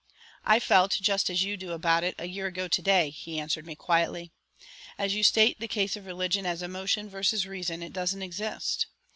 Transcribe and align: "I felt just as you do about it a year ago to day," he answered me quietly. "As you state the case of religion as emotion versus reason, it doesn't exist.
"I 0.43 0.59
felt 0.59 0.97
just 0.99 1.29
as 1.29 1.43
you 1.43 1.55
do 1.57 1.73
about 1.73 2.03
it 2.03 2.15
a 2.17 2.25
year 2.25 2.47
ago 2.47 2.67
to 2.67 2.81
day," 2.81 3.11
he 3.11 3.39
answered 3.39 3.67
me 3.67 3.75
quietly. 3.75 4.31
"As 4.97 5.13
you 5.13 5.21
state 5.21 5.59
the 5.59 5.67
case 5.67 5.95
of 5.95 6.07
religion 6.07 6.43
as 6.43 6.63
emotion 6.63 7.07
versus 7.07 7.45
reason, 7.45 7.83
it 7.83 7.93
doesn't 7.93 8.23
exist. 8.23 8.87